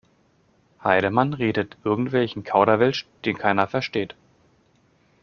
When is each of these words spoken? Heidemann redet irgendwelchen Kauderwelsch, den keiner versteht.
Heidemann 0.83 1.35
redet 1.35 1.77
irgendwelchen 1.83 2.43
Kauderwelsch, 2.43 3.05
den 3.23 3.37
keiner 3.37 3.67
versteht. 3.67 4.15